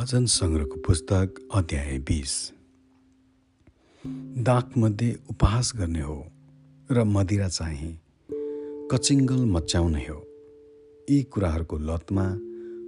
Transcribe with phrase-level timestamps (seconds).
[0.00, 2.52] भजन सङ्ग्रहको पुस्तक अध्याय बिस।
[4.38, 6.26] दागमध्ये उपहास गर्ने हो
[6.90, 8.00] र मदिरा चाहिँ
[8.92, 10.26] कचिङ्गल मच्याउने हो।
[11.10, 12.38] यी कुराहरूको लतमा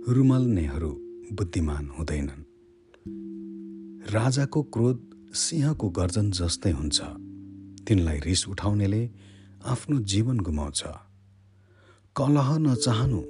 [0.08, 0.88] रुमल्नेहरू
[1.32, 2.44] बुद्धिमान हुँदैनन्।
[4.12, 7.00] राजाको क्रोध सिंहको गर्जन जस्तै हुन्छ।
[7.84, 9.10] तिनलाई रिस उठाउनेले
[9.64, 10.84] आफ्नो जीवन गुमाउँछ।
[12.16, 13.22] कलह नचाहनु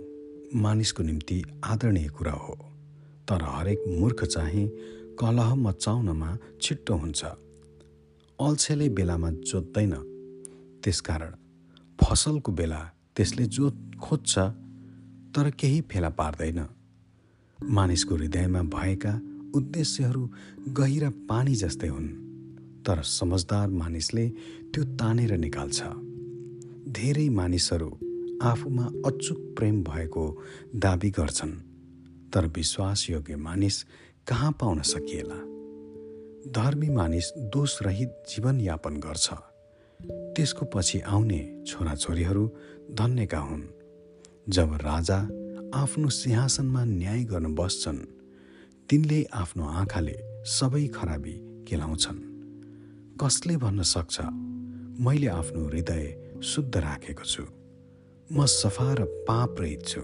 [0.55, 2.72] मानिसको निम्ति आदरणीय कुरा हो।
[3.29, 4.67] तर हरेक मूर्ख चाहिँ
[5.21, 7.25] कलह मचाउनमा छिट्टो हुन्छ।
[8.41, 9.95] अल्छेले बेलामा जोत्दैन।
[10.85, 11.33] त्यसकारण
[12.03, 12.81] फसलको बेला
[13.17, 14.39] त्यसले जोत खोज्छ
[15.35, 16.67] तर केही फेला पार्दैन।
[17.59, 19.13] मानिसको हृदयमा भएका
[19.55, 20.23] उद्देश्यहरू
[20.69, 22.09] गहिरा पानी जस्तै हुन्
[22.87, 24.29] तर समझदार मानिसले
[24.73, 25.83] त्यो तानेर निकाल्छ।
[26.93, 27.91] धेरै मानिसहरू
[28.43, 30.25] आफूमा अचुक प्रेम भएको
[30.77, 31.72] दावी गर्छन्।
[32.33, 33.83] तर विश्वासयोग्य मानिस
[34.29, 35.53] कहाँ पाउन सकिएला?
[36.53, 39.31] धर्मी मानिस दोषरहित जीवनयापन गर्छ।
[40.37, 42.53] त्यसको पछि आउने छोराछोरीहरू
[42.93, 43.63] धन्यका हुन्।
[44.49, 45.19] जब राजा
[45.75, 47.99] आफ्नो सिंहासनमा न्याय गर्न बस्छन्
[48.91, 52.19] तिनले आफ्नो आँखाले सबै खराबी केलाउँछन्।
[53.17, 54.21] कसले भन्न सक्छ?
[55.01, 57.45] मैले आफ्नो हृदय शुद्ध राखेको छु।
[58.33, 60.01] म सफा र पाप रहित छु।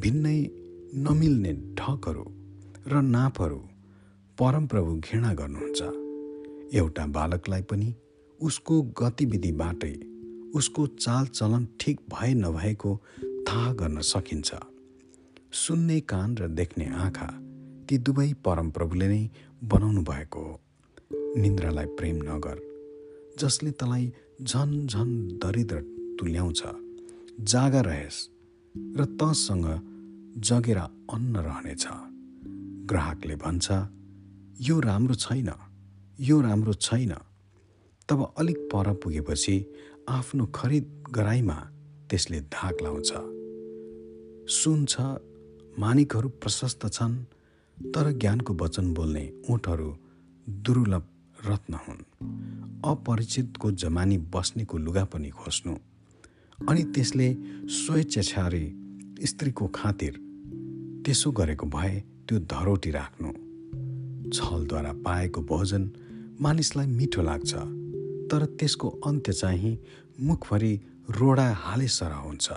[0.00, 0.61] भिन्नै
[0.94, 2.24] नमिल्ने ढकहरू
[2.86, 3.58] र नापहरू
[4.38, 5.82] परमप्रभु घृणा गर्नुहुन्छ।
[6.74, 7.94] एउटा बालकलाई पनि
[8.40, 9.92] उसको गतिविधिबाटै
[10.54, 12.90] उसको चालचलन ठिक भए नभएको
[13.48, 14.50] थाहा गर्न सकिन्छ।
[15.52, 17.28] सुन्ने कान र देख्ने आँखा
[17.88, 19.22] ती दुवै परमप्रभुले नै
[19.62, 20.60] बनाउनु भएको हो।
[21.36, 22.60] निन्द्रालाई प्रेम नगर
[23.40, 25.08] जसले तँलाई झन झन
[25.42, 25.80] दरिद्र
[26.20, 26.62] तुल्याउँछ
[27.40, 28.20] जागा रहेस्
[28.96, 29.66] र तसँग
[30.38, 31.86] जगेर अन्न रहनेछ।
[32.88, 33.72] ग्राहकले भन्छ
[34.60, 35.50] यो राम्रो छैन
[36.20, 37.14] यो राम्रो छैन।
[38.08, 39.66] तब अलिक पर पुगेपछि
[40.08, 41.54] आफ्नो खरिद गराइमा
[42.10, 43.12] त्यसले धाक लाउँछ।
[44.50, 45.00] सुन्छ
[45.78, 47.24] मानिकहरू प्रशस्त छन्
[47.94, 49.96] तर ज्ञानको वचन बोल्ने ऊँटहरू
[50.48, 51.08] दुर्लभ
[51.46, 52.04] रत्न हुन्।
[52.84, 55.76] अपरिचितको जमानी बस्नेको लुगा पनि खोज्नु।
[56.68, 58.81] अनि त्यसले स्वेच्छाचारी
[59.26, 60.12] स्त्रीको खातिर
[61.04, 61.94] त्यसो गरेको भए
[62.28, 63.30] त्यो धरोटी राख्नु।
[64.30, 65.90] छलद्वारा पाएको भोजन
[66.40, 67.54] मानिसलाई मिठो लाग्छ
[68.30, 69.78] तर त्यसको अन्त्य चाहिँ
[70.20, 70.74] मुखभरि
[71.10, 72.52] रोडा हालेसर हुन्छ।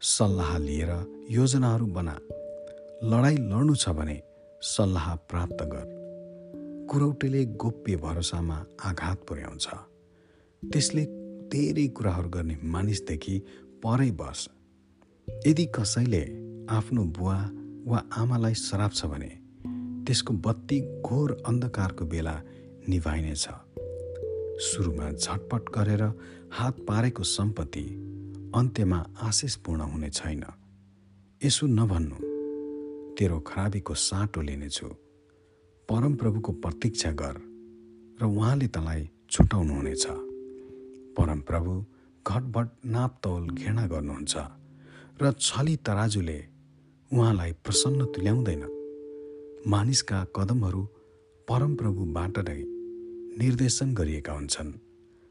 [0.00, 0.90] सल्लाह लिएर
[1.30, 2.16] योजनाहरू बना।
[3.04, 4.20] लडाइँ लड्नु छ भने
[4.62, 5.86] सल्लाह प्राप्त गर।
[6.90, 9.66] कुरौटेले गोप्य भरोसामा आघात पुर्याउँछ।
[10.62, 11.04] त्यसले
[11.48, 13.38] धेरै कुराहरू गर्ने मानिसदेखि
[13.82, 14.48] परै बस
[15.28, 16.22] यदि कसैले
[16.70, 17.50] आफ्नो बुवा
[17.86, 19.28] वा आमालाई श्राप छ भने
[20.06, 22.42] त्यसको बत्ती घोर अन्धकारको बेला
[22.88, 23.48] निभाइनेछ।
[24.60, 26.02] सुरुमा झटपट गरेर
[26.52, 27.84] हात पारेको सम्पत्ति
[28.54, 30.44] अन्त्यमा आशिषपूर्ण हुने छैन।
[31.44, 32.16] यसो नभन्नु
[33.16, 34.86] तेरो खराबीको साटो लिनेछु।
[35.88, 37.36] परमप्रभुको प्रतीक्षा गर
[38.22, 40.06] र उहाँले तँलाई छुटाउनुहुनेछ।
[41.16, 41.72] परमप्रभु
[42.26, 44.36] घटभट नापतौल घृणा गर्नुहुन्छ।
[45.22, 46.44] र छली तराजुले
[47.12, 48.62] उहाँलाई प्रसन्न तुल्याउँदैन।
[49.66, 50.82] मानिसका कदमहरू
[51.48, 52.62] परमप्रभुबाट नै
[53.38, 54.72] निर्देशन गरिएका हुन्छन्।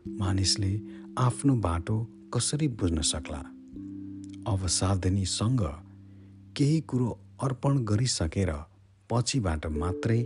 [0.07, 0.81] मानिसले
[1.17, 3.37] आफ्नो बाटो कसरी बुझ्न सक्ला?
[4.47, 4.67] अब
[6.57, 8.51] केही कुरो अर्पण गरिसकेर
[9.09, 10.25] पछिबाट मात्रै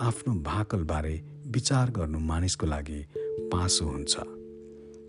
[0.00, 3.06] आफ्नो भाकलबारे विचार गर्नु मानिसको लागि
[3.52, 4.16] पासो हुन्छ।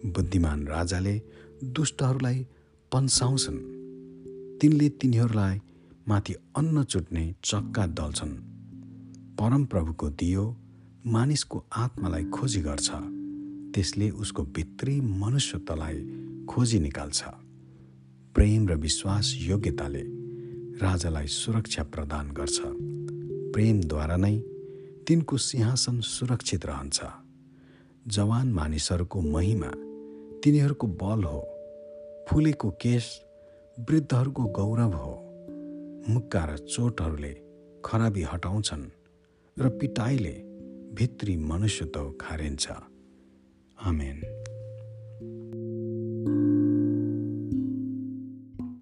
[0.06, 1.22] बुद्धिमान राजाले
[1.64, 2.48] दुष्टहरूलाई
[2.92, 3.79] पन्साउँछन्।
[4.62, 5.62] तिनले तिनीहरूलाई
[6.08, 8.32] माथि अन्न चुट्ने चक्का दल्छन्।
[9.36, 10.58] परमप्रभुको दियो
[11.08, 12.92] मानिसको आत्मालाई खोजी गर्छ।
[13.74, 15.98] त्यसले उसको भित्री मनुष्यत्वलाई
[16.50, 17.24] खोजी निकाल्छ।
[18.36, 20.04] प्रेम र विश्वास योग्यताले
[20.82, 22.60] राजालाई सुरक्षा प्रदान गर्छ।
[23.54, 24.38] प्रेमद्वारा नै
[25.08, 27.02] तिनको सिंहासन सुरक्षित रहन्छ।
[28.08, 29.72] जवान मानिसहरूको महिमा
[30.44, 31.42] तिनीहरूको बल हो।
[32.30, 33.29] फुलेको केस
[33.80, 35.12] वृद्धहरूको गौरव हो।
[36.10, 37.34] मुक्का र चोटहरूले
[37.86, 38.84] खराबी हटाउँछन्
[39.60, 40.34] र पिटाइले
[40.94, 42.72] भित्री मनुष्यत्व खारिन्छ।
[43.82, 44.39] आमेन।